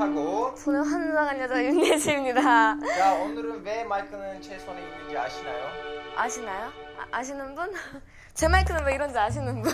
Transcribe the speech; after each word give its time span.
하고 0.00 0.54
저는 0.54 0.82
환장한 0.82 1.40
여자 1.40 1.62
윤예지입니다. 1.62 2.80
자 2.80 3.14
오늘은 3.16 3.62
왜 3.62 3.84
마이크는 3.84 4.40
제 4.40 4.58
손에 4.58 4.80
있는지 4.80 5.16
아시나요? 5.16 5.68
아시나요? 6.16 6.72
아, 7.10 7.22
시는 7.22 7.54
분? 7.54 7.70
제 8.32 8.48
마이크는 8.48 8.84
왜 8.86 8.94
이런지 8.94 9.18
아시는 9.18 9.60
분? 9.62 9.72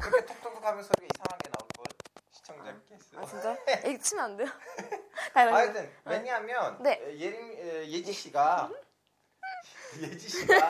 그렇게 0.00 0.26
톡톡톡 0.26 0.64
하면 0.64 0.82
소리가 0.82 1.06
이상하게 1.14 1.50
나올 1.50 1.68
걸 1.76 1.86
시청자께서. 2.30 3.18
아 3.18 3.24
진짜? 3.26 3.56
이거 3.90 4.02
치면 4.02 4.24
안 4.24 4.36
돼요? 4.38 4.48
하여튼 5.34 5.90
왜냐하면 6.06 6.82
네. 6.82 6.92
에, 6.92 7.18
예림 7.18 7.52
에, 7.58 7.88
예지 7.88 8.12
씨가 8.14 8.70
예지 10.00 10.28
씨가 10.30 10.68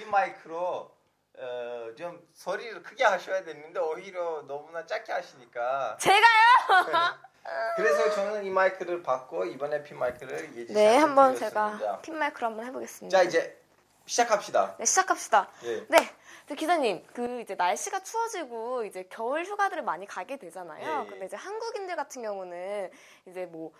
이 0.00 0.04
마이크로 0.06 0.90
어, 1.38 1.94
좀 1.98 2.26
소리를 2.32 2.82
크게 2.82 3.04
하셔야 3.04 3.44
되는데 3.44 3.78
오히려 3.78 4.42
너무나 4.46 4.86
작게 4.86 5.12
하시니까 5.12 5.98
제가요? 6.00 7.26
그래서 7.76 8.10
저는 8.10 8.44
이 8.44 8.50
마이크를 8.50 9.02
받고 9.02 9.44
이번에 9.44 9.82
핀 9.82 9.98
마이크를 9.98 10.56
예지 10.56 10.72
네, 10.72 10.96
한번 10.96 11.34
드렸습니다. 11.34 11.78
제가 11.78 11.98
핀 12.00 12.18
마이크로 12.18 12.48
한번 12.48 12.66
해보겠습니다. 12.66 13.16
자 13.16 13.22
이제 13.22 13.60
시작합시다. 14.06 14.76
네, 14.78 14.84
시작합시다. 14.84 15.48
예. 15.64 15.86
네. 15.88 15.98
저 16.48 16.54
기자님, 16.54 17.04
그 17.12 17.40
이제 17.40 17.56
날씨가 17.56 18.04
추워지고 18.04 18.84
이제 18.84 19.04
겨울 19.10 19.44
휴가들을 19.44 19.82
많이 19.82 20.06
가게 20.06 20.36
되잖아요. 20.36 21.04
예. 21.06 21.10
근데 21.10 21.26
이제 21.26 21.36
한국인들 21.36 21.96
같은 21.96 22.22
경우는 22.22 22.90
이제 23.26 23.46
뭐 23.46 23.72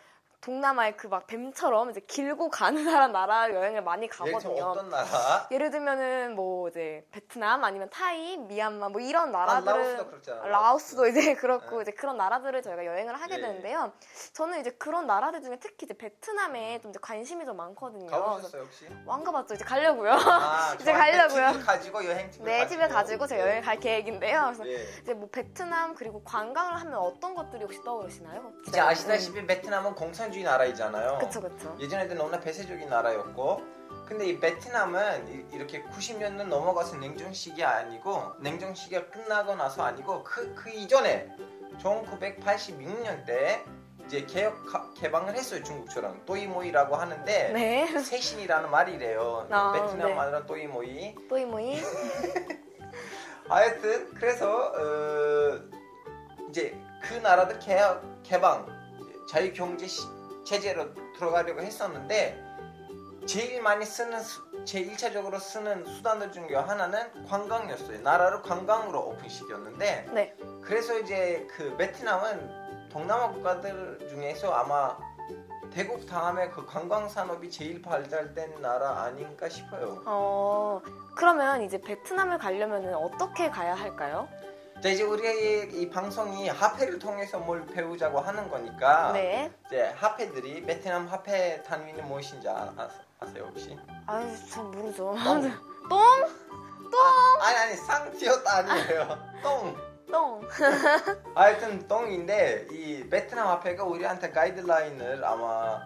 동남아의 0.51 0.97
그 0.97 1.09
막 1.09 1.27
뱀처럼 1.27 1.91
이제 1.91 2.01
길고 2.01 2.49
가느다란 2.51 3.11
나라 3.13 3.51
여행을 3.53 3.83
많이 3.83 4.07
가거든요. 4.09 4.65
어떤 4.65 4.89
나라? 4.91 5.49
예를 5.51 5.71
들면은 5.71 6.35
뭐 6.37 6.69
이제 6.69 7.05
베트남 7.11 7.65
아니면 7.65 7.89
타이, 7.91 8.37
미얀마 8.37 8.91
뭐 8.91 9.01
이런 9.01 9.35
아, 9.35 9.39
나라들을 9.47 9.77
라오스도 9.79 10.07
그렇잖아요. 10.07 10.49
라오스도 10.49 11.07
이제 11.09 11.35
그렇고 11.35 11.77
네. 11.77 11.83
이제 11.83 11.91
그런 11.93 12.17
나라들을 12.17 12.61
저희가 12.63 12.85
여행을 12.85 13.21
하게 13.21 13.35
예. 13.37 13.41
되는데요. 13.41 13.93
저는 14.35 14.61
이제 14.61 14.71
그런 14.73 15.07
나라들 15.07 15.43
중에 15.43 15.59
특히 15.61 15.87
이제 15.87 15.95
베트남에 15.97 16.81
좀 16.81 16.91
이제 16.91 16.99
관심이 17.03 17.45
좀 17.45 17.57
많거든요. 17.57 18.07
가보셨어요 18.11 18.63
혹시? 18.63 18.87
안 19.09 19.25
가봤죠. 19.25 19.55
이제 19.55 19.65
가려고요. 19.65 20.13
아, 20.13 20.75
이제 20.79 20.85
저한테 20.85 20.93
가려고요. 21.19 21.53
팁을 21.53 21.65
가지고 21.67 22.05
여행 22.05 22.31
팁을 22.31 22.45
네, 22.47 22.67
집에 22.69 22.83
가지고 22.83 22.95
가지고 22.97 23.27
제가 23.27 23.43
여행 23.43 23.63
갈 23.63 23.79
계획인데요. 23.81 24.43
그래서 24.55 24.69
예. 24.69 24.83
이제 25.03 25.15
뭐 25.15 25.29
베트남 25.31 25.95
그리고 25.95 26.23
관광을 26.25 26.81
하면 26.81 26.95
어떤 26.99 27.35
것들이 27.35 27.63
혹시 27.63 27.83
떠오르시나요? 27.83 28.53
이제 28.69 28.81
아시다시피 28.81 29.47
베트남은 29.47 29.95
공산 29.95 30.31
주의 30.37 30.45
나라이잖아요. 30.45 31.17
그쵸 31.19 31.41
그쵸. 31.41 31.75
예전에도 31.81 32.15
너무나 32.15 32.39
배세적인 32.39 32.91
나라였고 32.91 33.63
근데 34.07 34.27
이 34.27 34.39
베트남은 34.39 35.29
이- 35.29 35.57
이렇게 35.57 35.83
90년대 35.85 36.45
넘어가서 36.47 36.99
냉정시기 36.99 37.65
아니고 37.65 38.35
냉정시기가 38.41 39.07
끝나고 39.09 39.55
나서 39.57 39.83
아니고 39.85 40.23
그, 40.25 40.55
그 40.55 40.69
이전에 40.69 41.31
1986년대 41.83 43.63
이제 44.05 44.27
개혁 44.27 44.63
개방을 44.95 45.35
했어요 45.35 45.63
중국처럼 45.65 46.23
또이모이라고 46.27 46.95
하는데 46.97 47.51
네. 47.55 47.87
세신이라는 47.99 48.71
말이래요 48.71 49.47
아, 49.51 49.73
베트남 49.73 50.09
네. 50.09 50.15
말로 50.15 50.45
또이모이 50.45 51.15
또이모이. 51.31 51.81
하여튼 53.49 54.13
그래서 54.15 54.67
어, 54.75 55.61
이제 56.51 56.79
그 57.03 57.15
나라들 57.15 57.59
개혁 57.59 58.03
개방 58.23 58.67
자유 59.29 59.53
경제 59.53 59.87
시- 59.89 60.07
체제로 60.47 60.95
들어가려고 61.15 61.61
했었는데 61.61 62.43
제일 63.27 63.61
많이 63.61 63.85
쓰는 63.85 64.21
수, 64.21 64.41
제일 64.65 64.93
1차적으로 64.93 65.41
쓰는 65.41 65.85
수단들 65.85 66.31
중에 66.31 66.55
하나는 66.55 67.27
관광이었어요. 67.27 68.01
나라를 68.01 68.41
관광으로 68.43 69.09
오픈시켰는데 69.09 70.07
네. 70.13 70.37
그래서 70.63 70.97
이제 70.99 71.47
그 71.51 71.77
베트남은 71.77 72.89
동남아 72.89 73.29
국가들 73.33 73.99
중에서 74.09 74.53
아마 74.53 74.97
대국 75.73 76.07
다음에 76.07 76.49
그 76.51 76.65
관광 76.65 77.09
산업이 77.09 77.51
제일 77.51 77.83
발달된 77.83 78.63
나라 78.63 79.03
아닌가 79.03 79.49
싶어요. 79.49 80.03
어 80.07 80.81
그러면 81.17 81.63
이제 81.63 81.81
베트남을 81.81 82.39
가려면 82.39 82.95
어떻게 82.95 83.51
가야 83.51 83.75
할까요? 83.75 84.29
자 84.83 84.89
이제 84.91 85.03
우리의 85.03 85.71
이 85.73 85.89
방송이 85.89 86.49
화폐를 86.49 86.99
통해서 86.99 87.39
뭘 87.39 87.67
배우자고 87.67 88.21
하는 88.21 88.49
거니까 88.51 89.13
네. 89.13 89.51
이제 89.67 89.93
화폐들이 89.97 90.63
베트남 90.63 91.07
화폐 91.07 91.63
단위는 91.63 92.07
무엇인지 92.07 92.49
아, 92.49 92.73
아, 92.77 92.89
아세요 93.21 93.47
혹시? 93.49 93.77
아유 94.07 94.27
전 94.51 94.71
모르죠. 94.71 95.15
똥. 95.25 95.43
똥? 95.89 97.01
아 97.41 97.51
니 97.51 97.57
아니 97.59 97.75
쌍티어도 97.77 98.49
아니에요. 98.49 99.19
똥. 99.43 99.77
똥. 100.11 100.41
하여튼 101.35 101.89
똥인데 101.89 102.69
이 102.71 103.09
베트남 103.09 103.49
화폐가 103.49 103.83
우리한테 103.83 104.31
가이드라인을 104.31 105.25
아마 105.25 105.81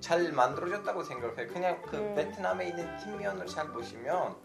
잘 0.00 0.30
만들어줬다고 0.30 1.02
생각해요. 1.02 1.48
그냥 1.48 1.82
그 1.88 1.96
음. 1.96 2.14
베트남에 2.14 2.66
있는 2.68 2.96
팀면을 2.98 3.46
잘 3.46 3.68
보시면 3.68 4.36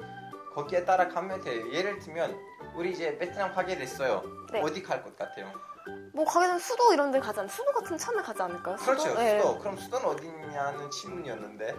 거기에 0.55 0.85
따라 0.85 1.07
가면 1.07 1.41
돼요. 1.43 1.71
예를 1.71 1.99
들면 1.99 2.37
우리 2.75 2.91
이제 2.91 3.17
베트남 3.17 3.53
가게 3.53 3.77
됐어요. 3.77 4.23
네. 4.51 4.61
어디 4.61 4.81
갈 4.81 5.03
것 5.03 5.17
같아요? 5.17 5.51
뭐 6.13 6.25
가게 6.25 6.45
되면 6.45 6.59
수도 6.59 6.93
이런 6.93 7.11
데 7.11 7.19
가지 7.19 7.39
않 7.39 7.47
수도 7.47 7.71
같은 7.71 7.97
처음에 7.97 8.21
가지 8.21 8.41
않을까요? 8.41 8.75
그렇죠. 8.77 9.01
수도. 9.09 9.15
네. 9.15 9.41
그럼 9.59 9.77
수도는 9.77 10.05
어디냐는 10.07 10.91
질문이었는데. 10.91 11.75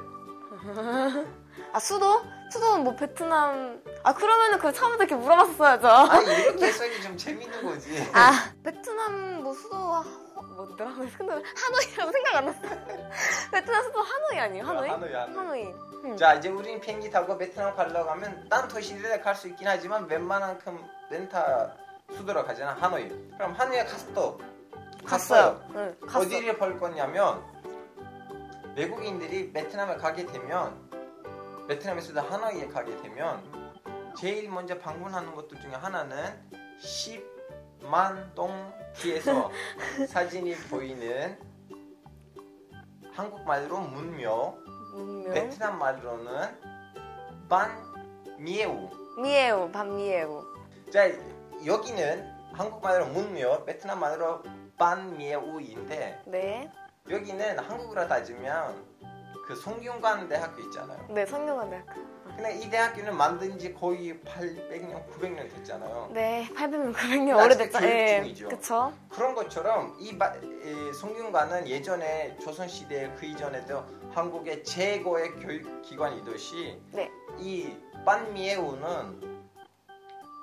아 1.72 1.78
수도? 1.78 2.22
수도는 2.50 2.84
뭐 2.84 2.94
베트남 2.94 3.82
아 4.02 4.12
그러면은 4.14 4.58
그 4.58 4.72
처음부터 4.72 5.04
이렇게 5.04 5.14
물어봤어야죠. 5.14 5.86
아니 5.88 6.26
이렇게 6.42 6.66
해석이 6.66 7.02
좀 7.02 7.16
재밌는 7.16 7.64
거지. 7.64 8.10
아 8.12 8.52
베트남 8.62 9.42
뭐 9.42 9.54
수도 9.54 9.76
아, 9.76 10.00
어, 10.00 10.21
뭐더라? 10.56 10.92
근데 10.94 11.32
하노이라고 11.32 12.12
생각 12.12 12.34
안 12.36 12.46
났어. 12.46 12.60
베트남 13.50 13.82
수도 13.84 14.00
하노이 14.00 14.38
아니에요? 14.40 14.64
하노이? 14.64 14.88
하노이, 14.88 15.12
하노이. 15.14 15.36
하노이. 15.36 15.64
음. 16.04 16.16
자 16.16 16.34
이제 16.34 16.48
우리는 16.48 16.80
비행기 16.80 17.10
타고 17.10 17.38
베트남 17.38 17.74
가려고 17.76 18.10
하면 18.10 18.46
딴 18.48 18.66
도시들에 18.68 19.20
갈 19.20 19.34
수 19.36 19.48
있긴 19.48 19.68
하지만 19.68 20.06
웬만한큼 20.06 20.82
렌타 21.10 21.74
수도로 22.16 22.44
가잖아 22.44 22.72
하노이. 22.74 23.08
그럼 23.36 23.52
하노이에 23.52 23.84
갔어. 23.84 24.38
갔어요. 25.04 25.60
응, 25.74 25.96
갔어. 26.06 26.20
어디를 26.20 26.58
볼 26.58 26.78
거냐면 26.78 27.42
외국인들이 28.76 29.52
베트남에 29.52 29.96
가게 29.96 30.24
되면 30.26 30.76
베트남에서도 31.68 32.20
하노이에 32.20 32.68
가게 32.68 32.96
되면 33.02 33.42
제일 34.16 34.48
먼저 34.50 34.78
방문하는 34.78 35.34
것들 35.34 35.60
중에 35.60 35.72
하나는 35.72 36.16
10 36.80 37.31
만동 37.82 38.72
뒤에서 38.94 39.50
사진이 40.08 40.54
보이는 40.70 41.38
한국말로 43.12 43.78
문묘, 43.80 44.58
문명. 44.94 45.34
베트남 45.34 45.78
말로는 45.78 46.60
반 47.48 47.70
미에우. 48.38 48.88
미에우 49.20 49.70
반미에우. 49.70 50.42
자 50.90 51.10
여기는 51.64 52.32
한국말로 52.54 53.06
문묘, 53.06 53.64
베트남 53.64 54.00
말로 54.00 54.42
반 54.78 55.16
미에우인데 55.16 56.22
네. 56.26 56.70
여기는 57.08 57.58
한국으로 57.58 58.08
따지면 58.08 58.84
그 59.46 59.54
송균관 59.56 60.28
대학교 60.28 60.62
있잖아요. 60.62 61.06
네 61.10 61.26
성균관 61.26 61.70
대학교. 61.70 62.00
근데 62.36 62.58
이 62.58 62.70
대학교는 62.70 63.14
만든 63.16 63.58
지 63.58 63.72
거의 63.74 64.18
800년, 64.24 65.06
900년 65.10 65.50
됐잖아요. 65.54 66.10
네 66.12 66.48
800년 66.54 66.92
900년 66.94 67.36
아직도 67.38 67.44
오래됐죠. 67.44 67.78
교육 67.78 67.90
예. 67.92 68.20
중이죠. 68.22 68.48
그쵸. 68.48 68.92
그런 69.10 69.34
것처럼 69.34 69.96
이, 70.00 70.16
바- 70.16 70.34
이 70.36 70.92
송균관은 70.94 71.68
예전에 71.68 72.36
조선 72.42 72.66
시대 72.68 73.12
그 73.18 73.26
이전에도 73.26 73.84
한국의 74.12 74.64
최고의 74.64 75.32
교육 75.36 75.82
기관이듯이 75.82 76.80
네. 76.92 77.10
이 77.38 77.76
반미에우는 78.04 79.42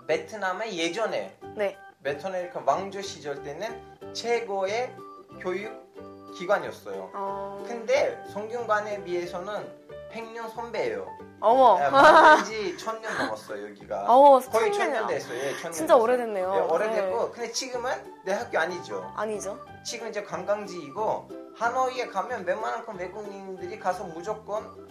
베트남의 0.08 0.78
예전에 0.78 1.38
네. 1.56 1.76
베트남의 2.04 2.52
그 2.52 2.62
왕조 2.66 3.02
시절 3.02 3.44
때는 3.44 4.14
최고의 4.14 4.96
교육 5.42 5.90
기관이었어요. 6.38 7.12
어. 7.14 7.64
근데 7.68 8.24
성균관에 8.32 9.04
비해서는 9.04 9.68
100년 10.12 10.50
선배예요. 10.54 11.29
어머. 11.42 11.80
예, 11.84 11.90
만든 11.90 12.46
지 12.46 12.78
1000년 12.78 13.18
넘었어요, 13.18 13.68
여기가. 13.70 14.06
어머 14.08 14.40
거의. 14.40 14.72
1000년 14.72 15.08
됐어요. 15.08 15.38
예, 15.38 15.54
1000년 15.56 15.72
진짜 15.72 15.94
됐어요. 15.94 16.02
오래됐네요. 16.04 16.54
예, 16.56 16.60
오래됐고 16.74 17.26
네. 17.26 17.32
근데 17.32 17.52
지금은 17.52 17.92
내 18.26 18.34
학교 18.34 18.60
아니죠. 18.60 19.12
아니죠. 19.16 19.60
지금 19.84 20.08
이제 20.10 20.24
관광지이고 20.24 21.30
하노이에 21.56 22.08
가면 22.08 22.46
웬만한 22.46 22.86
외국인들이 22.98 23.80
가서 23.80 24.04
무조건 24.06 24.88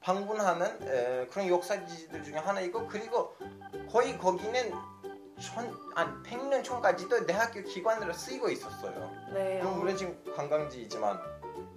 방문하는 0.00 0.66
에, 0.82 1.26
그런 1.26 1.48
역사지들 1.48 2.22
중에 2.22 2.36
하나이고 2.36 2.86
그리고 2.88 3.34
거의 3.90 4.16
거기는 4.18 4.72
천, 5.38 5.74
아니 5.94 6.10
100년 6.22 6.62
전까지도 6.64 7.26
내 7.26 7.32
학교 7.32 7.62
기관으로 7.62 8.12
쓰이고 8.12 8.48
있었어요. 8.50 9.10
네. 9.32 9.58
그럼 9.60 9.80
우리는 9.80 9.96
지금 9.96 10.22
관광지이지만 10.36 11.18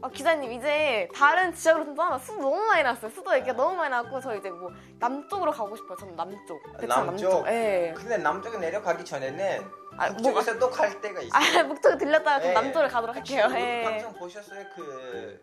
아, 0.04 0.10
기자님 0.10 0.52
이제 0.52 1.08
다른 1.16 1.54
지역으로 1.56 1.86
좀 1.86 1.96
떠나면 1.96 2.20
수도 2.20 2.42
너무 2.42 2.58
많이 2.66 2.84
났어요. 2.84 3.10
수도 3.10 3.34
얘기가 3.36 3.54
너무 3.54 3.74
많이 3.78 3.90
났고 3.90 4.20
저 4.20 4.36
이제 4.36 4.50
뭐 4.50 4.70
남쪽으로 5.00 5.50
가고 5.54 5.78
싶어요. 5.78 5.96
저는 5.96 6.14
남쪽. 6.18 6.62
베트남 6.78 7.06
남쪽? 7.06 7.48
예. 7.48 7.94
근데 7.96 8.18
남쪽에 8.18 8.58
내려가기 8.58 9.06
전에는 9.06 9.62
아, 9.98 10.08
뭐, 10.10 10.18
북쪽에서 10.18 10.60
또 10.60 10.70
갈 10.70 11.00
때가 11.00 11.22
있어요. 11.22 11.60
아, 11.60 11.64
목적 11.64 11.98
들렸다가 11.98 12.46
예. 12.46 12.52
남쪽으로 12.52 12.90
가도록 12.90 13.16
할게요. 13.16 13.44
혹시 13.46 13.58
예. 13.58 13.84
방송 13.84 14.14
보셨어요? 14.20 14.66
그 14.76 15.42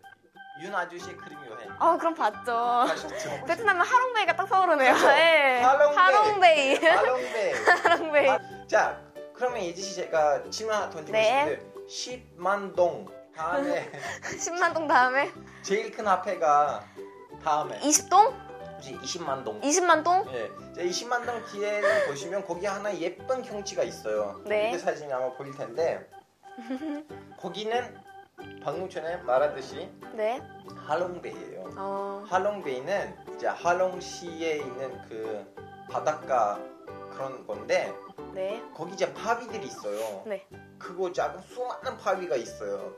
윤 0.61 0.75
아저씨의 0.75 1.17
그림 1.17 1.39
여행. 1.49 1.71
아, 1.79 1.97
그럼 1.97 2.13
봤죠. 2.13 2.51
하셨죠? 2.53 3.45
베트남은 3.47 3.83
하롱베이가 3.83 4.35
딱 4.35 4.47
떠오르네요. 4.47 4.93
예. 4.93 5.61
하롱베이. 5.63 6.75
하롱베이. 6.75 6.75
하롱베이. 7.83 8.29
아, 8.29 8.39
자, 8.67 9.01
그러면 9.33 9.61
예지 9.63 9.81
씨 9.81 9.95
제가 9.95 10.43
질문 10.51 10.75
하나 10.75 10.89
던지고 10.91 11.17
네. 11.17 11.59
싶은데 11.87 12.35
10만 12.37 12.75
동 12.75 13.07
다음에 13.35 13.91
10만 14.21 14.73
동 14.73 14.87
다음에 14.87 15.31
제일 15.61 15.91
큰 15.91 16.07
화폐가 16.07 16.83
다음에 17.43 17.79
20동? 17.79 18.33
혹시 18.75 18.97
20만 18.97 19.43
동. 19.43 19.61
20만 19.61 20.03
동? 20.03 20.25
예, 20.33 20.47
자, 20.73 20.81
20만 20.81 21.25
동 21.25 21.45
뒤에를 21.51 22.07
보시면 22.07 22.45
거기 22.45 22.65
하나 22.65 22.95
예쁜 22.97 23.43
경치가 23.43 23.83
있어요. 23.83 24.41
네. 24.45 24.71
그 24.71 24.79
사진이 24.79 25.11
아마 25.13 25.31
보일 25.33 25.55
텐데 25.55 26.09
거기는 27.39 27.95
방금 28.63 28.89
전에 28.89 29.17
말하듯이 29.17 29.87
네. 30.13 30.41
할롱베이예요. 30.87 31.69
어. 31.77 32.25
할롱베이는 32.27 33.35
이제 33.35 33.47
할롱시에 33.47 34.57
있는 34.57 35.01
그 35.07 35.53
바닷가 35.91 36.59
그런 37.11 37.45
건데 37.45 37.93
네. 38.33 38.63
거기 38.73 38.93
이제 38.93 39.13
파비들이 39.13 39.67
있어요. 39.67 40.23
네. 40.25 40.47
크고 40.79 41.11
작은 41.13 41.39
수많은 41.41 41.97
파비가 41.97 42.35
있어요. 42.35 42.93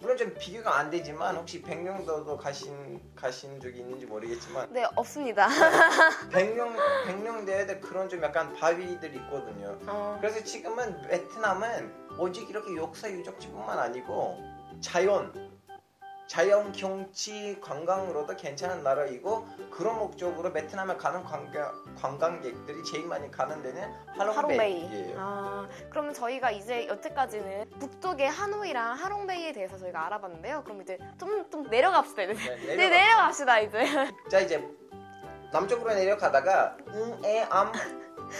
물론 0.00 0.16
좀 0.16 0.34
비교가 0.38 0.78
안 0.78 0.90
되지만 0.90 1.36
혹시 1.36 1.60
백령도도 1.60 2.36
가신 2.36 3.00
가신 3.16 3.60
적이 3.60 3.80
있는지 3.80 4.06
모르겠지만 4.06 4.72
네, 4.72 4.86
없습니다. 4.94 5.48
백령 6.32 6.76
백령대에 7.06 7.66
그런 7.80 8.08
좀 8.08 8.22
약간 8.22 8.54
바위들 8.54 9.14
있거든요. 9.16 9.76
어. 9.86 10.16
그래서 10.20 10.42
지금은 10.44 11.02
베트남은 11.02 12.16
오직 12.18 12.48
이렇게 12.48 12.76
역사 12.76 13.10
유적지뿐만 13.10 13.78
아니고 13.78 14.38
자연 14.80 15.47
자연 16.28 16.72
경치 16.72 17.58
관광으로도 17.62 18.36
괜찮은 18.36 18.82
나라이고 18.82 19.48
그런 19.70 19.98
목적으로 19.98 20.52
베트남에 20.52 20.96
가는 20.96 21.24
관광, 21.24 21.72
관광객들이 21.98 22.84
제일 22.84 23.06
많이 23.06 23.30
가는 23.30 23.62
데는 23.62 23.90
하롱베이. 24.08 24.36
할롱베이예요. 24.36 25.16
아, 25.18 25.66
그러면 25.88 26.12
저희가 26.12 26.50
이제 26.50 26.86
여태까지는 26.86 27.70
북쪽의 27.80 28.28
하노이랑 28.28 28.92
하롱베이에 28.92 29.52
대해서 29.52 29.78
저희가 29.78 30.04
알아봤는데요. 30.06 30.64
그럼 30.64 30.82
이제 30.82 30.98
좀, 31.18 31.48
좀 31.50 31.62
내려갑시다. 31.64 32.22
이제. 32.24 32.56
네, 32.66 32.76
네, 32.76 32.88
내려갑시다, 32.90 33.60
이제. 33.60 33.84
자 34.30 34.38
이제 34.40 34.62
남쪽으로 35.50 35.94
내려가다가 35.94 36.76
응애암 36.88 37.72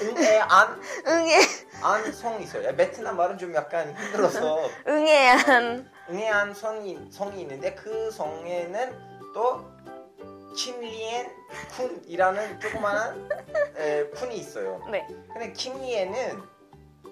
응애안 0.02 0.82
응애, 1.08 1.38
안성 1.82 2.42
있어요. 2.42 2.76
베트남 2.76 3.16
말은 3.16 3.38
좀 3.38 3.54
약간 3.54 3.96
힘들어서 3.96 4.58
응애한. 4.86 5.90
응애안 6.10 6.54
성이 6.54 6.98
성이 7.10 7.42
있는데 7.42 7.74
그 7.74 8.10
성에는 8.10 9.32
또 9.34 9.64
김리엔 10.56 11.30
쿤이라는 11.76 12.60
조그마한 12.60 13.28
에, 13.76 14.10
쿤이 14.10 14.32
있어요. 14.32 14.82
네. 14.90 15.06
근데 15.32 15.52
김리엔은 15.52 16.42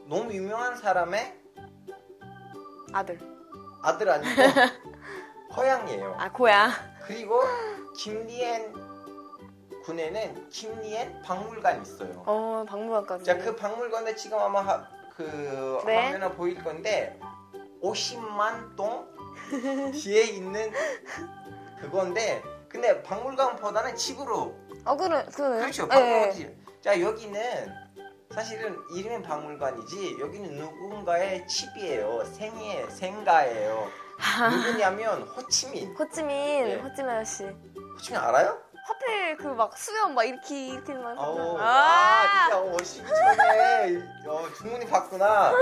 너무 0.09 0.33
유명한 0.33 0.77
사람의 0.77 1.35
아들. 2.93 3.19
아들 3.83 4.09
아니고 4.09 4.31
허양이에요. 5.57 6.17
아, 6.19 6.33
고야. 6.33 6.71
그리고 7.07 7.41
김리엔 7.97 8.75
군에는 9.85 10.49
김리엔 10.49 11.23
박물관이 11.23 11.83
있어요. 11.83 12.23
어, 12.27 12.65
박물관까지. 12.69 13.25
자, 13.25 13.39
그 13.39 13.55
박물관에 13.55 14.17
지금 14.17 14.39
아마 14.39 14.61
하- 14.61 14.89
그 15.17 15.81
네. 15.87 15.97
화면에 16.11 16.35
보일 16.35 16.63
건데 16.63 17.19
50만 17.91 18.75
동 18.77 19.07
뒤에 19.93 20.23
있는 20.25 20.73
그건데 21.81 22.43
근데 22.69 23.03
박물관보다는 23.03 23.97
집으로 23.97 24.55
어, 24.85 24.97
그래, 24.97 25.27
그러네. 25.35 25.59
그렇죠. 25.61 25.83
네. 25.89 25.89
박물관 25.89 26.33
집. 26.33 26.83
자, 26.83 27.01
여기는 27.01 27.41
사실은 28.33 28.77
이름은 28.95 29.23
박물관이지 29.23 30.19
여기는 30.21 30.57
누군가의 30.57 31.47
집이에요. 31.49 32.25
생이에요. 32.25 32.91
생가예요. 32.91 33.89
누구냐면 34.53 35.23
호치민. 35.23 35.95
호찌민, 35.97 36.65
네. 36.65 36.77
호찌민 36.77 37.11
아저씨. 37.11 37.45
호치민 37.95 38.21
알아요? 38.21 38.61
화폐 39.07 39.37
그막 39.37 39.79
수염 39.79 40.15
막 40.15 40.25
이렇게 40.25 40.69
이렇게 40.69 40.93
막 40.93 41.19
아우, 41.19 41.57
아, 41.59 41.63
아, 41.63 42.49
진짜 42.49 42.61
어, 42.61 42.77
시기 42.83 43.07
전에 43.07 44.03
어, 44.27 44.53
주문이 44.59 44.87
봤구나. 44.87 45.53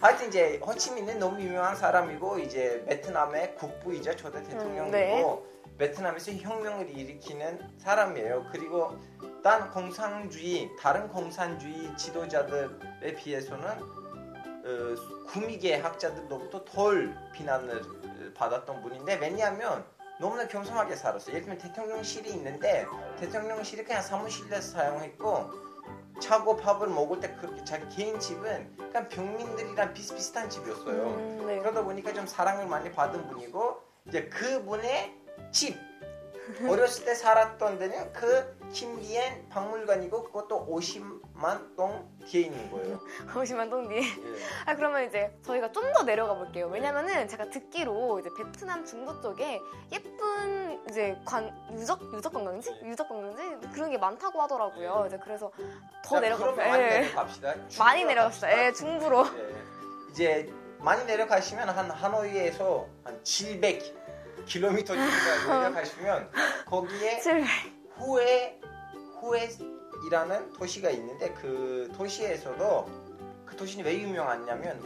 하여튼 0.00 0.28
이제 0.28 0.60
호치민은 0.64 1.18
너무 1.18 1.40
유명한 1.40 1.74
사람이고 1.74 2.38
이제 2.38 2.84
베트남의 2.86 3.56
국부이자 3.56 4.14
초대 4.16 4.42
대통령이고 4.42 4.84
음, 4.84 4.90
네. 4.90 5.78
베트남에서 5.78 6.32
혁명을 6.32 6.90
일으키는 6.90 7.78
사람이에요. 7.78 8.46
그리고 8.52 8.96
딴 9.42 9.70
공산주의, 9.70 10.70
다른 10.78 11.08
공산주의 11.08 11.96
지도자들에 11.96 13.14
비해서는 13.16 13.70
어, 14.64 15.24
구미계 15.26 15.76
학자들로부터 15.78 16.64
덜 16.64 17.16
비난을 17.32 17.82
받았던 18.34 18.82
분인데 18.82 19.16
왜냐하면 19.16 19.84
너무나 20.22 20.46
겸손하게 20.46 20.94
살았어요. 20.94 21.34
예를 21.34 21.46
들면 21.46 21.58
대통령실이 21.58 22.30
있는데 22.30 22.86
대통령실이 23.18 23.82
그냥 23.82 24.00
사무실에서 24.00 24.78
사용했고 24.78 25.50
차고 26.20 26.58
밥을 26.58 26.86
먹을 26.86 27.18
때 27.18 27.34
그렇게 27.34 27.64
자기 27.64 27.88
개인 27.88 28.20
집은 28.20 28.76
그냥 28.76 29.08
병민들이랑 29.08 29.92
비슷비슷한 29.92 30.48
집이었어요. 30.48 31.02
음, 31.08 31.46
네. 31.48 31.58
그러다 31.58 31.82
보니까 31.82 32.12
좀 32.12 32.24
사랑을 32.24 32.68
많이 32.68 32.92
받은 32.92 33.26
분이고 33.26 33.80
이제 34.06 34.28
그분의 34.28 35.12
집 35.50 35.76
어렸을 36.68 37.04
때 37.04 37.14
살았던 37.14 37.78
데는 37.78 38.12
그 38.12 38.58
김리엔 38.72 39.48
박물관이고 39.50 40.24
그것도 40.24 40.66
50만 40.68 41.76
동 41.76 42.08
뒤에 42.26 42.42
있는 42.46 42.70
거예요. 42.70 43.00
50만 43.34 43.68
동 43.70 43.88
뒤에. 43.88 43.98
예. 44.00 44.04
아 44.66 44.74
그러면 44.74 45.04
이제 45.06 45.36
저희가 45.44 45.70
좀 45.72 45.92
더 45.92 46.04
내려가 46.04 46.34
볼게요. 46.34 46.68
왜냐면은 46.72 47.28
제가 47.28 47.50
듣기로 47.50 48.20
이제 48.20 48.30
베트남 48.36 48.84
중도 48.84 49.20
쪽에 49.20 49.60
예쁜 49.92 50.80
이제 50.88 51.18
관 51.26 51.52
유적 51.72 52.00
유적 52.14 52.32
관광지 52.32 52.70
예. 52.82 52.88
유적 52.88 53.08
관광지 53.08 53.68
그런 53.74 53.90
게 53.90 53.98
많다고 53.98 54.40
하더라고요. 54.42 55.00
예. 55.04 55.06
이제 55.08 55.18
그래서 55.22 55.50
더 56.04 56.14
자, 56.16 56.20
내려가 56.20 56.44
그러면 56.44 56.68
많이 56.68 56.82
예. 56.82 56.88
내려갑시다. 57.00 57.54
많이 57.78 58.04
내려갑시다. 58.04 58.46
갑시다. 58.46 58.64
예, 58.66 58.72
중부로. 58.72 59.26
예. 59.26 59.62
이제 60.10 60.52
많이 60.78 61.04
내려가시면 61.04 61.68
한 61.68 61.90
하노이에서 61.90 62.86
한 63.04 63.20
700km 64.46 64.86
정도 64.86 65.02
내려가시면 65.48 66.30
거기에 66.66 67.18
칠. 67.20 67.44
후에 67.96 68.60
후에이라는 69.20 70.52
도시가 70.54 70.90
있는데 70.90 71.32
그 71.34 71.92
도시에서도 71.96 72.88
그 73.46 73.56
도시는 73.56 73.84
왜 73.84 73.98
유명하냐면 74.00 74.80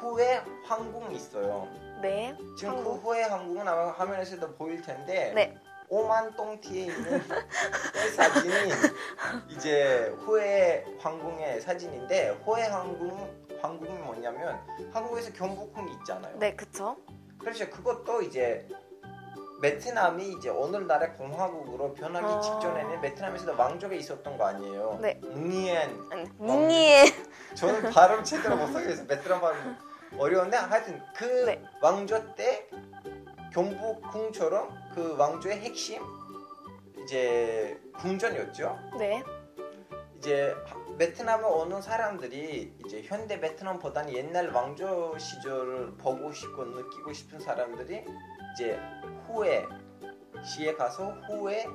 후에 0.00 0.42
항공이 0.64 1.16
있어요. 1.16 1.68
네. 2.02 2.36
지금. 2.58 2.82
그 2.82 2.94
후에 2.94 3.22
항공은 3.22 3.66
아마 3.66 3.90
화면에서도 3.92 4.54
보일 4.56 4.82
텐데 4.82 5.32
네. 5.34 5.56
5만 5.90 6.34
동 6.36 6.60
뒤에 6.60 6.86
있는 6.86 7.22
그 7.92 8.10
사진이 8.10 8.72
이제 9.50 10.12
후에 10.24 10.84
항공의 10.98 11.60
사진인데 11.60 12.40
후에 12.44 12.64
항공 12.64 13.44
항공이 13.62 13.98
뭐냐면 13.98 14.58
한국에서 14.92 15.32
경복궁이 15.32 15.92
있잖아요. 16.00 16.36
네, 16.38 16.54
그쵸. 16.54 16.96
그렇죠. 17.44 17.68
그것도 17.68 18.22
이제 18.22 18.66
베트남이 19.60 20.32
이제 20.32 20.48
오늘날의 20.48 21.14
공화국으로 21.14 21.94
변하기 21.94 22.26
아. 22.26 22.40
직전에는 22.40 23.00
베트남에서도 23.00 23.54
왕족에 23.56 23.96
있었던 23.96 24.36
거 24.36 24.46
아니에요. 24.46 24.98
네. 25.00 25.14
뭉니엔. 25.22 26.08
뭉니에 26.38 27.04
저는 27.54 27.90
발음 27.90 28.24
제대로 28.24 28.56
못하겠어요. 28.56 29.06
베트남 29.06 29.40
발음 29.40 29.76
어려운데 30.18 30.56
하여튼 30.56 31.00
그 31.14 31.24
네. 31.46 31.62
왕조 31.80 32.34
때 32.34 32.68
경복궁처럼 33.52 34.68
그 34.94 35.16
왕조의 35.16 35.60
핵심 35.60 36.02
이제 37.02 37.80
궁전이었죠. 37.98 38.78
네. 38.98 39.22
이제 40.18 40.54
베트남에 40.98 41.44
오는 41.44 41.82
사람들이 41.82 42.76
이제 42.84 43.02
현대 43.02 43.40
베트남보다는 43.40 44.12
옛날 44.12 44.50
왕조 44.50 45.16
시절을 45.18 45.96
보고 45.96 46.32
싶고 46.32 46.64
느끼고 46.64 47.12
싶은 47.12 47.40
사람들이 47.40 48.04
이제 48.54 48.78
후에 49.26 49.66
시에 50.44 50.74
가서 50.74 51.10
후에 51.28 51.66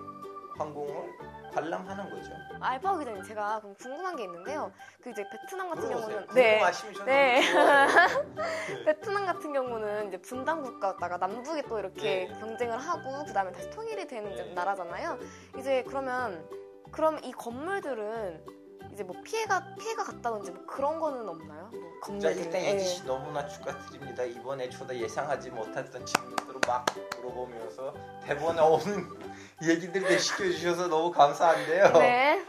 황궁을 0.58 1.10
관람하는 1.54 2.10
거죠. 2.10 2.32
알파오 2.62 3.00
기자님 3.00 3.24
제가 3.24 3.60
그럼 3.60 3.76
궁금한 3.76 4.16
게 4.16 4.24
있는데요. 4.24 4.72
그 5.02 5.10
이제 5.10 5.24
베트남 5.30 5.70
같은 5.70 5.84
물어보세요. 5.88 6.28
경우는 6.28 6.36
네 6.36 6.60
네. 7.06 7.42
베트남 8.86 9.26
같은 9.26 9.52
경우는 9.52 10.08
이제 10.10 10.18
분단 10.22 10.62
국가였다가 10.62 11.18
남북이 11.18 11.64
또 11.64 11.80
이렇게 11.80 12.28
네. 12.28 12.40
경쟁을 12.40 12.78
하고 12.78 13.26
그 13.26 13.34
다음에 13.34 13.52
다시 13.52 13.70
통일이 13.72 14.08
되는 14.08 14.34
네. 14.34 14.54
나라잖아요. 14.54 15.18
이제 15.58 15.84
그러면 15.88 16.48
그럼 16.92 17.20
이 17.24 17.32
건물들은 17.32 18.59
이제 18.94 19.04
뭐 19.04 19.16
피해가 19.24 19.76
피해가 19.80 20.04
갔다든지 20.04 20.52
뭐 20.52 20.66
그런 20.66 21.00
거는 21.00 21.28
없나요? 21.28 21.70
뭐자 21.72 22.00
건물들. 22.02 22.38
일단 22.38 22.62
예지 22.62 22.86
씨 22.86 23.06
너무나 23.06 23.48
축하드립니다. 23.48 24.24
이번에 24.24 24.70
저도 24.70 24.96
예상하지 24.96 25.52
못했던 25.52 26.06
질문들을 26.06 26.62
막 26.68 26.86
물어보면서 27.18 27.94
대본에 28.24 28.60
없는 28.60 29.08
얘기들을 29.64 30.20
시켜주셔서 30.20 30.88
너무 30.88 31.12
감사한데요. 31.12 31.92
네. 31.94 32.46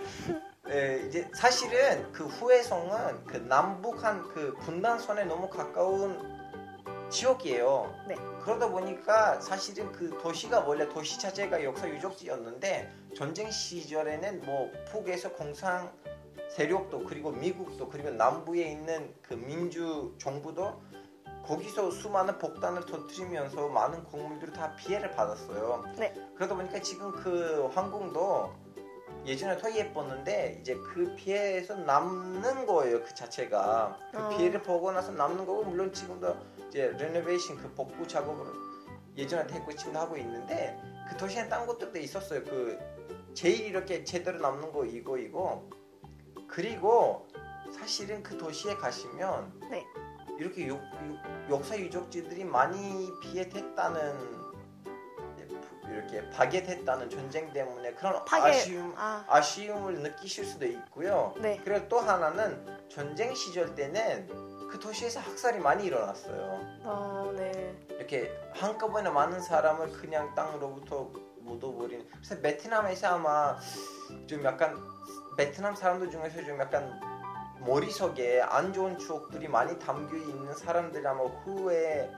네, 0.64 1.02
이제 1.06 1.28
사실은 1.34 2.10
그 2.12 2.26
후해성은 2.26 3.24
그 3.24 3.36
남북한 3.38 4.22
그 4.28 4.54
분단선에 4.60 5.24
너무 5.24 5.48
가까운 5.48 6.40
지역이에요. 7.10 7.92
네. 8.06 8.14
그러다 8.40 8.68
보니까 8.68 9.40
사실은 9.40 9.90
그 9.90 10.16
도시가 10.22 10.60
원래 10.60 10.88
도시 10.88 11.18
자체가 11.18 11.62
역사 11.64 11.88
유적지였는데 11.88 12.90
전쟁 13.16 13.50
시절에는 13.50 14.42
뭐 14.42 14.70
북에서 14.86 15.32
공산 15.32 15.90
세력도 16.60 17.04
그리고 17.04 17.30
미국도 17.30 17.88
그리고 17.88 18.10
남부에 18.10 18.70
있는 18.70 19.14
그 19.22 19.32
민주 19.32 20.14
정부도 20.18 20.78
거기서 21.46 21.90
수많은 21.90 22.36
폭탄을 22.38 22.84
터뜨리면서 22.84 23.68
많은 23.68 24.04
건물들이 24.04 24.52
다 24.52 24.76
피해를 24.76 25.10
받았어요. 25.12 25.82
네. 25.96 26.12
그러다 26.36 26.54
보니까 26.54 26.78
지금 26.82 27.12
그 27.12 27.66
항공도 27.72 28.52
예전에 29.24 29.56
더 29.56 29.74
예뻤는데 29.74 30.58
이제 30.60 30.74
그 30.74 31.14
피해에서 31.16 31.76
남는 31.76 32.66
거예요 32.66 33.02
그 33.04 33.14
자체가 33.14 33.98
그 34.12 34.18
어. 34.18 34.28
피해를 34.28 34.62
보고 34.62 34.92
나서 34.92 35.12
남는 35.12 35.46
거고 35.46 35.64
물론 35.64 35.92
지금도 35.92 36.36
이제 36.68 36.88
레노베이션 36.98 37.56
그 37.56 37.72
복구 37.74 38.06
작업을 38.06 38.46
예전에 39.16 39.50
했고 39.52 39.74
지금도 39.74 39.98
하고 39.98 40.16
있는데 40.16 40.78
그 41.08 41.16
도시에 41.16 41.48
딴 41.48 41.66
것들도 41.66 41.98
있었어요 41.98 42.44
그 42.44 42.78
제일 43.34 43.66
이렇게 43.66 44.04
제대로 44.04 44.38
남는 44.38 44.72
거 44.72 44.86
이거 44.86 45.18
이거 45.18 45.68
그리고 46.50 47.28
사실은 47.72 48.22
그 48.22 48.36
도시에 48.36 48.74
가시면 48.76 49.68
네. 49.70 49.86
이렇게 50.38 50.66
요- 50.68 50.74
요- 50.74 51.48
역사 51.48 51.78
유적지들이 51.78 52.44
많이 52.44 53.08
피해됐다는 53.22 54.40
이렇게 55.92 56.28
파괴됐다는 56.30 57.10
전쟁 57.10 57.52
때문에 57.52 57.92
그런 57.94 58.24
파괴- 58.24 58.50
아쉬움 58.50 58.94
아, 58.96 59.24
아쉬움을 59.28 60.00
느끼실 60.02 60.44
수도 60.44 60.64
있고요. 60.66 61.34
네. 61.40 61.60
그리고 61.64 61.88
또 61.88 61.98
하나는 62.00 62.64
전쟁 62.88 63.34
시절 63.34 63.74
때는 63.74 64.68
그 64.70 64.78
도시에서 64.78 65.20
학살이 65.20 65.58
많이 65.58 65.84
일어났어요. 65.86 66.60
어, 66.84 67.32
네. 67.36 67.76
이렇게 67.90 68.30
한꺼번에 68.54 69.10
많은 69.10 69.40
사람을 69.40 69.92
그냥 69.92 70.32
땅으로부터 70.34 71.10
묻어버린. 71.40 72.08
그래서 72.12 72.40
베트남에서 72.40 73.08
아마 73.16 73.58
좀 74.28 74.44
약간 74.44 74.76
베트남 75.36 75.74
사람들 75.74 76.10
중에서 76.10 76.44
좀 76.44 76.58
약간 76.60 77.00
머릿속에 77.60 78.40
안 78.42 78.72
좋은 78.72 78.98
추억들이 78.98 79.48
많이 79.48 79.78
담겨 79.78 80.16
있는 80.16 80.54
사람들이 80.54 81.06
아마 81.06 81.22
후에 81.22 82.10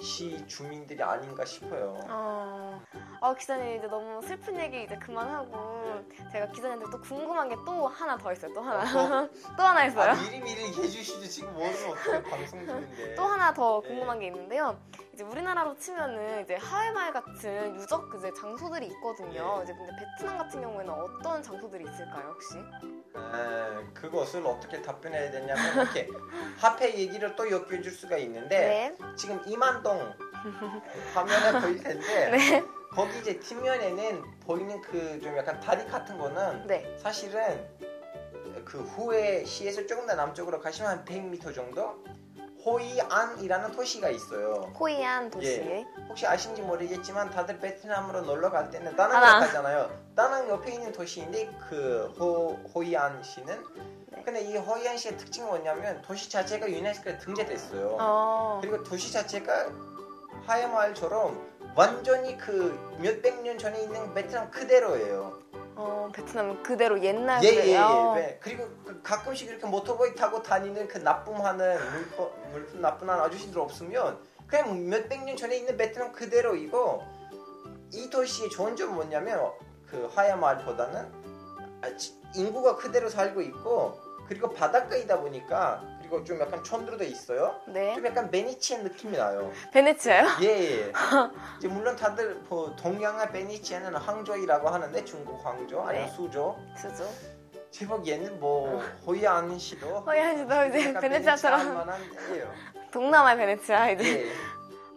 시 0.00 0.46
주민들이 0.46 1.02
아닌가 1.02 1.44
싶어요. 1.44 1.98
어, 2.08 2.80
어, 3.20 3.34
기자님 3.34 3.76
이제 3.76 3.86
너무 3.86 4.22
슬픈 4.22 4.58
얘기 4.58 4.82
이제 4.84 4.96
그만하고 4.96 6.02
제가 6.32 6.46
기자님한테 6.52 6.90
또 6.90 7.00
궁금한 7.02 7.48
게 7.48 7.56
또 7.66 7.86
하나 7.88 8.16
더 8.16 8.32
있어요. 8.32 8.52
또 8.54 8.62
하나. 8.62 8.80
어, 8.82 9.28
또 9.56 9.62
하나 9.62 9.84
있어요. 9.84 10.12
아, 10.12 10.14
미리 10.14 10.40
미리 10.40 10.62
얘기해 10.68 10.88
주시죠. 10.88 11.28
지금 11.28 11.52
모르면 11.52 11.90
어떻게 11.90 12.22
방송 12.22 12.64
중인데. 12.66 13.14
또 13.14 13.24
하나 13.24 13.52
더 13.52 13.80
네. 13.82 13.88
궁금한 13.88 14.18
게 14.18 14.26
있는데요. 14.28 14.78
이제 15.12 15.22
우리나라로 15.24 15.76
치면은 15.76 16.42
이제 16.42 16.56
하회마을 16.56 17.12
같은 17.12 17.76
유적 17.76 18.10
이제 18.16 18.32
장소들이 18.32 18.86
있거든요. 18.86 19.58
네. 19.58 19.64
이제 19.64 19.74
근데 19.74 19.92
베트남 19.98 20.38
같은 20.38 20.62
경우에는 20.62 20.90
어떤 20.92 21.42
장소들이 21.42 21.84
있을까요, 21.84 22.28
혹시? 22.32 22.54
아, 23.14 23.82
그것을 23.92 24.46
어떻게 24.46 24.80
답변해야 24.80 25.30
되냐면 25.30 25.74
이렇게 25.74 26.08
화폐 26.58 26.94
얘기를 26.94 27.36
또 27.36 27.50
엮여줄 27.50 27.90
수가 27.92 28.16
있는데 28.16 28.94
네. 28.98 29.14
지금 29.16 29.42
이만동 29.46 30.14
화면에 31.14 31.60
보일 31.60 31.82
텐데 31.82 32.30
네. 32.30 32.64
거기 32.94 33.18
이제 33.20 33.38
뒷면에는 33.38 34.40
보이는 34.40 34.80
그 34.80 35.20
좀 35.22 35.36
약간 35.36 35.60
다리 35.60 35.86
같은 35.86 36.18
거는 36.18 36.66
네. 36.66 36.96
사실은 37.00 37.66
그 38.64 38.80
후에 38.80 39.44
시에서 39.44 39.86
조금 39.86 40.06
더 40.06 40.14
남쪽으로 40.14 40.60
가시면 40.60 40.90
한 40.90 41.04
100m 41.04 41.54
정도 41.54 42.02
호이안이라는 42.64 43.72
도시가 43.72 44.10
있어요. 44.10 44.72
호이안 44.78 45.30
도시. 45.30 45.46
예. 45.52 45.86
혹시 46.08 46.26
아신지 46.26 46.60
모르겠지만 46.62 47.30
다들 47.30 47.58
베트남으로 47.58 48.22
놀러 48.22 48.50
갈 48.50 48.70
때는 48.70 48.94
다낭 48.96 49.20
다낭. 49.20 49.40
가잖아요. 49.40 49.90
다낭 50.14 50.48
옆에 50.48 50.72
있는 50.74 50.92
도시인데 50.92 51.50
그 51.68 52.12
호, 52.18 52.58
호이안 52.74 53.22
시는 53.22 53.64
네. 54.10 54.22
근데 54.24 54.42
이 54.42 54.56
호이안 54.56 54.96
시의 54.98 55.16
특징이 55.16 55.46
뭐냐면 55.46 56.02
도시 56.02 56.28
자체가 56.30 56.68
유네스코에 56.70 57.18
등재됐어요. 57.18 57.96
어. 57.98 58.58
그리고 58.60 58.82
도시 58.82 59.10
자체가 59.12 59.68
하야마을처럼 60.46 61.59
완전히 61.74 62.36
그 62.36 62.78
몇백 63.00 63.42
년 63.42 63.58
전에 63.58 63.82
있는 63.82 64.12
베트남 64.14 64.50
그대로예요. 64.50 65.38
어, 65.76 66.08
베트남 66.12 66.62
그대로 66.62 67.02
옛날 67.02 67.42
예예예. 67.42 67.60
그래요. 67.60 68.12
네. 68.16 68.38
그리고 68.42 68.64
그 68.84 69.00
가끔씩 69.02 69.48
이렇게 69.48 69.66
모터보이 69.66 70.14
타고 70.14 70.42
다니는 70.42 70.88
그 70.88 70.98
납품하는 70.98 71.78
물품, 71.92 72.30
물품 72.52 72.80
납품하는 72.80 73.22
아저씨들 73.24 73.58
없으면 73.58 74.18
그냥 74.46 74.88
몇백 74.88 75.24
년 75.24 75.36
전에 75.36 75.56
있는 75.56 75.76
베트남 75.76 76.12
그대로이고 76.12 77.02
이 77.92 78.10
도시의 78.10 78.50
좋은 78.50 78.76
점은 78.76 78.94
뭐냐면 78.94 79.52
그 79.86 80.08
하야마을보다는 80.14 81.20
인구가 82.34 82.76
그대로 82.76 83.08
살고 83.08 83.40
있고 83.42 83.98
그리고 84.28 84.52
바닷가이다 84.52 85.20
보니까 85.20 85.82
그리고 86.10 86.24
좀 86.24 86.40
약간 86.40 86.62
촌들도 86.64 87.04
있어요. 87.04 87.54
네. 87.68 87.94
좀 87.94 88.04
약간 88.04 88.28
베니치안 88.30 88.82
느낌이 88.82 89.16
나요. 89.16 89.52
베네치아요? 89.72 90.26
예, 90.42 90.46
예. 90.48 90.92
이제 91.58 91.68
물론 91.68 91.94
다들 91.94 92.34
뭐 92.48 92.74
동양의 92.74 93.30
베니치아는 93.30 93.94
항저이라고 93.94 94.68
하는데 94.68 95.04
중국 95.04 95.44
항저 95.46 95.80
아니면 95.82 96.06
네. 96.06 96.12
수저. 96.12 96.56
수죠. 96.76 97.08
제법 97.70 98.04
얘는 98.04 98.40
뭐 98.40 98.82
호이안 99.06 99.56
시도 99.56 100.00
호이안 100.00 100.38
시도 100.38 100.64
이제 100.66 100.88
약간 100.88 101.00
베네치아처럼. 101.02 101.74
만한 101.74 102.00
데예요. 102.28 102.52
동남아 102.90 103.36
베네치아 103.36 103.90
이제. 103.90 104.26
예. 104.26 104.32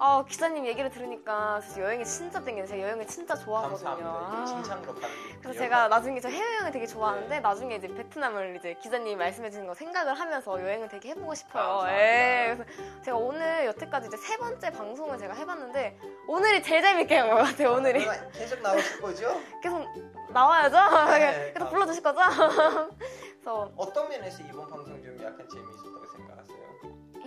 아 0.06 0.22
기사님 0.28 0.66
얘기를 0.66 0.90
들으니까 0.90 1.62
진짜 1.62 1.82
여행이 1.84 2.04
진짜 2.04 2.38
땡기네. 2.44 2.68
제가 2.68 2.84
여행을 2.84 3.08
진짜 3.08 3.36
좋아하거든요. 3.38 3.90
감사합니다. 3.90 4.10
아. 4.10 4.60
이게 4.60 4.70
가는 4.70 4.84
게 5.02 5.08
그래서. 5.42 5.60
제가 5.60 5.88
나중에 5.88 6.20
저 6.20 6.28
해외여행을 6.28 6.72
되게 6.74 6.86
좋아하는데 6.86 7.30
네. 7.30 7.40
나중에 7.40 7.76
이제 7.76 7.88
베트남을 7.88 8.58
이제 8.58 8.74
기자님이 8.82 9.16
말씀해 9.16 9.50
주신 9.50 9.66
거 9.66 9.74
생각을 9.74 10.14
하면서 10.20 10.62
여행을 10.62 10.90
되게 10.90 11.12
해보고 11.12 11.34
싶어요. 11.36 11.64
감사합니다. 11.64 12.02
예. 12.02 12.56
그래서 12.58 13.02
제가 13.06 13.16
오늘 13.18 13.66
여태까지 13.68 14.08
이제 14.08 14.18
세 14.18 14.36
번째 14.36 14.72
방송을 14.72 15.18
제가 15.20 15.34
해봤는데 15.36 15.98
오늘이 16.28 16.62
제일 16.64 16.82
재밌게 16.82 17.18
한 17.18 17.30
것 17.30 17.36
같아요. 17.38 17.72
오늘이 17.72 18.04
그러나 18.04 18.30
계속 18.32 18.62
나오실 18.62 19.00
거죠? 19.02 19.40
계속 19.64 19.88
나와야죠. 20.34 21.12
네. 21.12 21.54
계속 21.56 21.70
불러주실 21.70 22.04
거죠? 22.04 22.20
그래서 23.40 23.72
어떤 23.78 24.10
면에서 24.10 24.44
이번 24.44 24.68
방송 24.68 25.02
좀 25.02 25.18
약간 25.24 25.48
재미있었다고 25.50 26.06
생각하세요? 26.08 26.33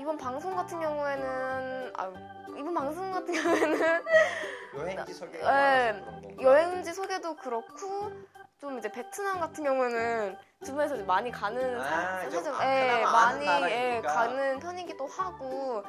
이번 0.06 0.18
방송 0.18 0.54
같은 0.54 0.78
경우에는 0.78 1.92
아 1.96 2.12
이번 2.56 2.74
방송 2.74 3.10
같은 3.10 3.34
경우에는 3.34 4.04
여행지 4.78 5.12
소개가 5.12 5.90
네. 5.90 6.00
건가? 6.00 6.42
여행지 6.42 6.92
소개도 6.92 7.34
그렇고 7.34 8.12
좀 8.60 8.78
이제 8.78 8.88
베트남 8.92 9.40
같은 9.40 9.64
경우는 9.64 10.36
주변에서 10.64 10.96
많이 11.04 11.30
가는 11.30 11.78
아, 11.80 12.20
사- 12.22 12.30
사실 12.30 12.50
아, 12.52 12.64
예, 12.66 13.02
많이 13.04 13.46
예. 13.46 14.00
가는 14.02 14.58
편이기도 14.58 15.06
하고 15.06 15.84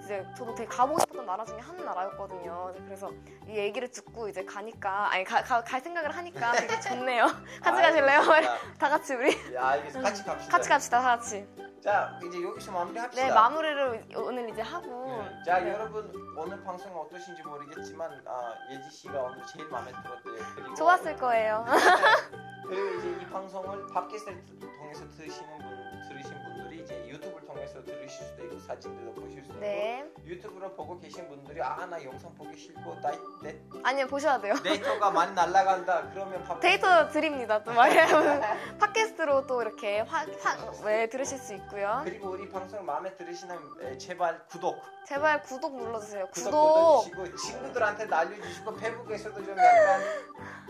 이제 0.00 0.24
저도 0.36 0.54
되게 0.54 0.68
가보고 0.68 1.00
싶었던 1.00 1.26
나라 1.26 1.44
중에 1.44 1.58
한 1.58 1.76
나라였거든요. 1.84 2.72
그래서 2.84 3.10
이 3.48 3.56
얘기를 3.56 3.88
듣고 3.90 4.28
이제 4.28 4.44
가니까 4.44 5.10
아니 5.12 5.24
가, 5.24 5.42
가- 5.42 5.64
갈 5.64 5.80
생각을 5.80 6.16
하니까 6.16 6.52
되게 6.52 6.78
좋네요. 6.80 7.26
같이 7.62 7.82
가실래요? 7.82 8.20
알겠습니다. 8.20 8.58
다 8.78 8.88
같이 8.88 9.14
우리 9.14 9.36
예, 9.52 9.58
알겠습니다. 9.58 10.08
같이 10.10 10.24
갑시다. 10.24 10.52
같이 10.56 10.68
갑시다 10.68 11.00
다 11.00 11.16
같이. 11.16 11.46
자, 11.82 12.16
이제 12.24 12.40
여기서 12.44 12.70
마무리합시다. 12.70 13.26
네 13.26 13.34
마무리를 13.34 14.04
오늘 14.16 14.48
이제 14.50 14.62
하고 14.62 15.06
네. 15.28 15.42
자 15.44 15.58
네. 15.58 15.72
여러분 15.72 16.12
오늘 16.38 16.62
방송 16.62 16.96
어떠신지 16.96 17.42
모르겠지만 17.42 18.22
아, 18.24 18.54
예지 18.70 18.88
씨가 18.88 19.20
오늘 19.20 19.44
제일 19.46 19.68
마음에 19.68 19.90
들었대요. 19.90 20.74
좋았을 20.74 21.16
거예요. 21.16 21.66
그리고 22.66 22.98
이제 22.98 23.18
이 23.22 23.26
방송을 23.30 23.86
팟캐스트를 23.92 24.42
통해서 24.78 25.08
들으시는 25.10 25.58
분 25.58 25.92
들으신 26.08 26.32
분들이 26.44 26.82
이제 26.82 27.08
유튜브를 27.08 27.46
통해서 27.46 27.82
들으실 27.84 28.26
수도 28.26 28.44
있고 28.44 28.58
사진들도 28.60 29.14
보실 29.20 29.42
수 29.44 29.50
있고 29.50 29.60
네. 29.60 30.04
유튜브로 30.24 30.74
보고 30.74 30.98
계신 30.98 31.28
분들이 31.28 31.60
아 31.62 31.86
나 31.86 32.02
영상 32.02 32.32
보기 32.34 32.56
싫고 32.58 33.00
나 33.00 33.10
내, 33.42 33.58
아니요, 33.82 34.06
보셔야 34.06 34.40
돼요. 34.40 34.54
데이터가 34.62 35.10
많이 35.10 35.32
날라간다 35.34 36.10
그러면 36.12 36.42
밥 36.44 36.60
데이터 36.60 37.08
드립니다. 37.08 37.62
또 37.64 37.72
말하면 37.72 38.40
팟캐스트로 38.78 39.46
또 39.46 39.62
이렇게 39.62 40.00
확, 40.00 40.26
확, 40.42 40.84
네, 40.84 41.08
들으실 41.08 41.38
수 41.38 41.54
있고요. 41.54 42.02
그리고 42.04 42.30
우리 42.30 42.48
방송 42.48 42.84
마음에 42.84 43.14
들으시면 43.16 43.58
에, 43.80 43.98
제발 43.98 44.46
구독 44.46 44.76
제발 45.06 45.42
구독 45.42 45.76
눌러주세요. 45.76 46.28
구독 46.28 46.44
구독. 46.50 47.08
눌러주시고 47.16 47.36
친구들한테 47.36 48.14
알려주시고 48.14 48.76
페북에서도 48.76 49.44
좀 49.44 49.50
약간 49.58 50.00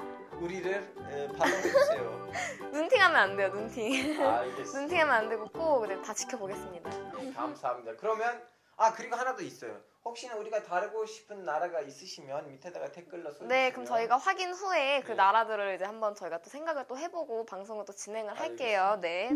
우리를 0.42 0.72
에, 1.10 1.28
팔로우해주세요. 1.38 2.32
눈팅하면 2.72 3.16
안 3.20 3.36
돼요. 3.36 3.48
눈팅. 3.52 4.20
알겠습니다. 4.26 4.78
눈팅하면 4.80 5.14
안 5.14 5.28
되고 5.28 5.46
꼭 5.48 5.86
네, 5.86 6.00
다 6.02 6.12
지켜보겠습니다. 6.12 6.90
네, 6.90 7.32
감사합니다. 7.32 7.92
그러면 7.98 8.42
아 8.76 8.92
그리고 8.92 9.16
하나 9.16 9.36
더 9.36 9.42
있어요. 9.42 9.78
혹시나 10.04 10.34
우리가 10.34 10.62
다루고 10.64 11.06
싶은 11.06 11.44
나라가 11.44 11.80
있으시면 11.80 12.48
밑에다가 12.50 12.90
댓글로 12.90 13.24
써주시면 13.30 13.48
네, 13.48 13.70
그럼 13.70 13.84
저희가 13.84 14.16
확인 14.16 14.52
후에 14.52 15.02
그 15.02 15.10
네. 15.10 15.14
나라들을 15.14 15.76
이제 15.76 15.84
한번 15.84 16.16
저희가 16.16 16.42
또 16.42 16.50
생각을 16.50 16.86
또 16.88 16.98
해보고 16.98 17.46
방송을 17.46 17.84
또 17.84 17.92
진행을 17.92 18.34
할게요. 18.38 18.98
네. 19.00 19.28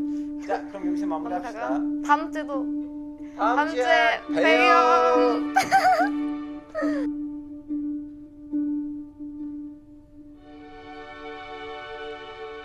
자 0.46 0.60
그럼 0.68 0.88
여기서 0.88 1.06
마무리합시다. 1.06 1.68
다음 2.04 2.32
주도 2.32 2.54
다음, 3.36 3.56
다음 3.56 3.68
주에 3.68 4.20
봬요. 4.26 4.42
봬요. 4.42 5.52